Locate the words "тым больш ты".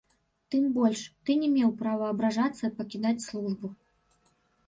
0.53-1.33